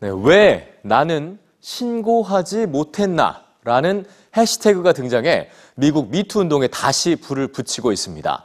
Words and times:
네, 0.00 0.10
왜 0.22 0.78
나는 0.82 1.38
신고하지 1.60 2.66
못했나? 2.66 3.42
라는 3.64 4.06
해시태그가 4.36 4.92
등장해 4.92 5.48
미국 5.74 6.10
미투 6.10 6.40
운동에 6.40 6.68
다시 6.68 7.16
불을 7.16 7.48
붙이고 7.48 7.90
있습니다. 7.90 8.44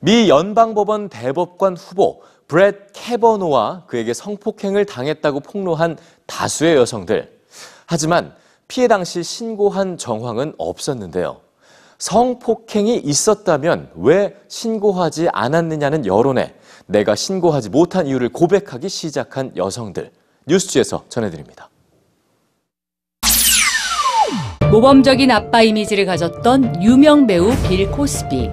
미 0.00 0.28
연방법원 0.28 1.08
대법관 1.08 1.76
후보 1.76 2.22
브렛 2.46 2.92
캐버노와 2.92 3.84
그에게 3.86 4.14
성폭행을 4.14 4.84
당했다고 4.84 5.40
폭로한 5.40 5.98
다수의 6.26 6.76
여성들. 6.76 7.40
하지만 7.86 8.32
피해 8.68 8.86
당시 8.86 9.22
신고한 9.22 9.98
정황은 9.98 10.54
없었는데요. 10.58 11.40
성폭행이 11.98 12.98
있었다면 12.98 13.90
왜 13.96 14.36
신고하지 14.48 15.28
않았느냐는 15.32 16.06
여론에 16.06 16.54
내가 16.86 17.14
신고하지 17.14 17.70
못한 17.70 18.06
이유를 18.06 18.28
고백하기 18.28 18.88
시작한 18.88 19.56
여성들. 19.56 20.12
뉴스지에서 20.46 21.04
전해드립니다. 21.08 21.68
모범적인 24.70 25.30
아빠 25.30 25.62
이미지를 25.62 26.04
가졌던 26.04 26.82
유명 26.82 27.26
배우 27.26 27.54
빌 27.68 27.90
코스비. 27.90 28.50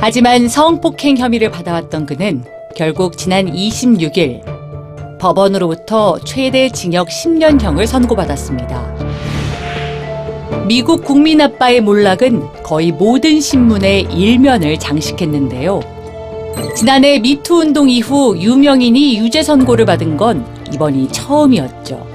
하지만 0.00 0.48
성폭행 0.48 1.18
혐의를 1.18 1.50
받아왔던 1.50 2.06
그는 2.06 2.44
결국 2.74 3.18
지난 3.18 3.52
26일 3.52 4.42
법원으로부터 5.18 6.18
최대 6.24 6.70
징역 6.70 7.08
10년형을 7.08 7.86
선고받았습니다. 7.86 8.92
미국 10.66 11.04
국민 11.04 11.40
아빠의 11.40 11.80
몰락은 11.82 12.62
거의 12.62 12.92
모든 12.92 13.40
신문의 13.40 14.02
일면을 14.04 14.78
장식했는데요. 14.78 15.80
지난해 16.74 17.18
미투 17.18 17.60
운동 17.60 17.90
이후 17.90 18.36
유명인이 18.38 19.18
유죄 19.18 19.42
선고를 19.42 19.84
받은 19.84 20.16
건 20.16 20.46
이번이 20.72 21.08
처음이었죠. 21.08 22.06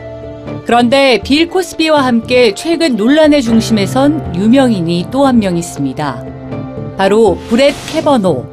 그런데 0.65 1.21
빌 1.23 1.47
코스비와 1.49 2.05
함께 2.05 2.53
최근 2.55 2.95
논란의 2.95 3.41
중심에 3.41 3.85
선 3.85 4.33
유명인이 4.35 5.07
또 5.11 5.25
한 5.25 5.39
명 5.39 5.57
있습니다. 5.57 6.25
바로 6.97 7.37
브렛 7.49 7.73
캐버노, 7.91 8.45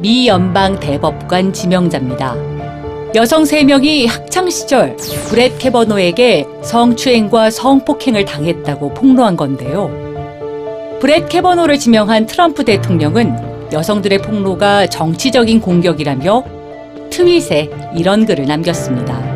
미 0.00 0.26
연방 0.26 0.78
대법관 0.80 1.52
지명자입니다. 1.52 2.34
여성 3.14 3.42
3명이 3.42 4.06
학창시절 4.08 4.96
브렛 5.28 5.58
캐버노에게 5.58 6.46
성추행과 6.62 7.50
성폭행을 7.50 8.24
당했다고 8.24 8.94
폭로한 8.94 9.36
건데요. 9.36 9.90
브렛 11.00 11.28
캐버노를 11.28 11.78
지명한 11.78 12.26
트럼프 12.26 12.64
대통령은 12.64 13.70
여성들의 13.72 14.18
폭로가 14.22 14.86
정치적인 14.86 15.60
공격이라며 15.60 16.44
트윗에 17.10 17.70
이런 17.96 18.26
글을 18.26 18.46
남겼습니다. 18.46 19.29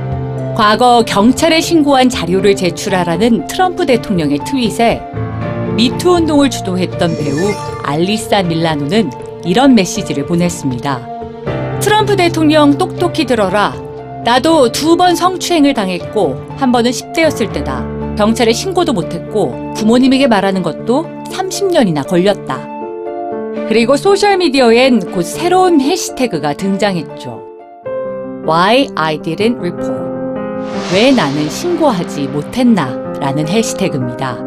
과거 0.55 1.03
경찰에 1.05 1.61
신고한 1.61 2.09
자료를 2.09 2.55
제출하라는 2.55 3.49
트럼프 3.49 3.87
대통령의 3.87 4.39
트윗에 4.47 5.01
미투 5.77 6.11
운동을 6.13 6.49
주도했던 6.49 7.17
배우 7.19 7.37
알리사 7.83 8.45
밀라노는 8.45 9.11
이런 9.45 9.75
메시지를 9.75 10.27
보냈습니다. 10.27 11.09
트럼프 11.81 12.17
대통령 12.17 12.79
똑똑히 12.79 13.25
들어라. 13.25 13.75
나도 14.25 14.71
두 14.71 14.97
번 14.97 15.17
성추행을 15.17 15.75
당했고 15.75 16.41
한 16.57 16.71
번은 16.71 16.93
10대였을 16.93 17.53
때다. 17.53 18.15
경찰에 18.17 18.53
신고도 18.53 18.93
못했고 18.93 19.75
부모님에게 19.75 20.29
말하는 20.29 20.63
것도 20.63 21.05
30년이나 21.31 22.07
걸렸다. 22.07 22.61
그리고 23.69 23.97
소셜미디어엔 23.97 25.13
곧 25.13 25.23
새로운 25.23 25.81
해시태그가 25.81 26.55
등장했죠. 26.55 27.43
Why 28.47 28.89
I 28.95 29.19
didn't 29.19 29.59
report. 29.59 30.04
왜 30.93 31.11
나는 31.13 31.49
신고하지 31.49 32.29
못했나? 32.29 32.87
라는 33.21 33.49
해시태그입니다. 33.49 34.39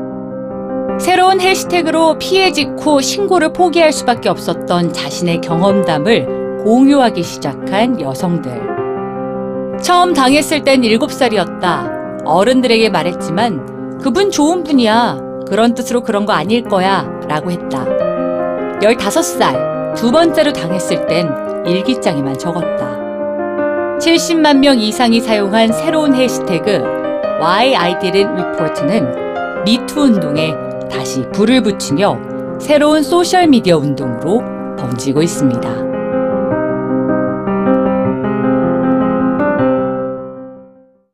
새로운 1.00 1.40
해시태그로 1.40 2.18
피해 2.18 2.52
직후 2.52 3.02
신고를 3.02 3.54
포기할 3.54 3.92
수밖에 3.92 4.30
없었던 4.30 4.94
자신의 4.94 5.42
경험담을 5.42 6.64
공유하기 6.64 7.22
시작한 7.24 8.00
여성들. 8.02 9.78
처음 9.82 10.14
당했을 10.14 10.64
땐 10.64 10.82
7살이었다. 10.82 12.24
어른들에게 12.26 12.90
말했지만 12.90 14.00
그분 14.02 14.32
좋은 14.32 14.64
분이야. 14.64 15.20
그런 15.48 15.74
뜻으로 15.76 16.02
그런 16.02 16.26
거 16.26 16.34
아닐 16.34 16.64
거야. 16.64 17.10
라고 17.28 17.52
했다. 17.52 17.86
15살, 18.82 19.96
두 19.96 20.12
번째로 20.12 20.52
당했을 20.52 21.08
땐 21.08 21.30
일기장에만 21.66 22.38
적었다. 22.38 23.06
70만 24.00 24.59
명 24.59 24.80
이상이 24.80 25.19
사용한 25.19 25.74
새로운 25.74 26.13
해시태그 26.13 26.69
Why 27.40 27.75
I 27.75 28.00
Didn't 28.00 28.31
Report는 28.31 29.63
미투 29.66 30.02
운동에 30.02 30.53
다시 30.90 31.24
불을 31.34 31.62
붙이며 31.62 32.59
새로운 32.59 33.02
소셜미디어 33.02 33.78
운동으로 33.78 34.44
번지고 34.78 35.24
있습니다. 35.24 35.87